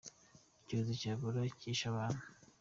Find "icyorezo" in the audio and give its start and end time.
0.61-0.91